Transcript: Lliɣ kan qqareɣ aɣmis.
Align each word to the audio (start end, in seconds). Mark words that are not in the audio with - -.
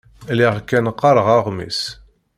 Lliɣ 0.31 0.55
kan 0.69 0.91
qqareɣ 0.95 1.27
aɣmis. 1.37 1.81